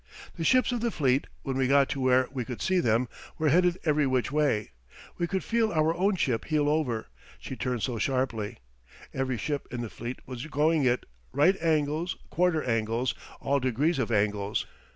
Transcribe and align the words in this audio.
The 0.35 0.43
ships 0.43 0.71
of 0.71 0.81
the 0.81 0.89
fleet, 0.89 1.27
when 1.43 1.57
we 1.57 1.67
got 1.67 1.87
to 1.89 2.01
where 2.01 2.27
we 2.31 2.43
could 2.43 2.59
see 2.59 2.79
them, 2.79 3.07
were 3.37 3.49
headed 3.49 3.77
every 3.85 4.07
which 4.07 4.31
way. 4.31 4.71
We 5.19 5.27
could 5.27 5.43
feel 5.43 5.71
our 5.71 5.93
own 5.93 6.15
ship 6.15 6.45
heel 6.45 6.67
over 6.69 7.05
she 7.37 7.55
turned 7.55 7.83
so 7.83 7.99
sharply. 7.99 8.57
Every 9.13 9.37
ship 9.37 9.67
in 9.69 9.81
the 9.81 9.91
fleet 9.91 10.17
was 10.25 10.47
going 10.47 10.85
it 10.85 11.05
right 11.31 11.55
angles, 11.61 12.17
quarter 12.31 12.63
angles, 12.63 13.13
all 13.41 13.59
degrees 13.59 13.99
of 13.99 14.11
angles. 14.11 14.65